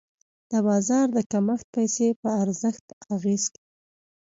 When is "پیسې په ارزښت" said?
1.75-2.85